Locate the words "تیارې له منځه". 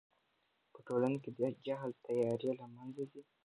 2.05-3.03